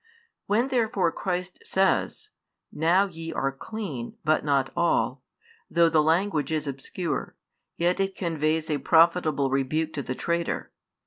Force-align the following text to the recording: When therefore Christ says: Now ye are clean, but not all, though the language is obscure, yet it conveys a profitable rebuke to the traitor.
When 0.47 0.69
therefore 0.69 1.11
Christ 1.11 1.59
says: 1.63 2.31
Now 2.71 3.05
ye 3.05 3.31
are 3.33 3.51
clean, 3.51 4.17
but 4.25 4.43
not 4.43 4.71
all, 4.75 5.21
though 5.69 5.89
the 5.89 6.01
language 6.01 6.51
is 6.51 6.65
obscure, 6.65 7.35
yet 7.77 7.99
it 7.99 8.15
conveys 8.15 8.71
a 8.71 8.79
profitable 8.79 9.51
rebuke 9.51 9.93
to 9.93 10.01
the 10.01 10.15
traitor. 10.15 10.71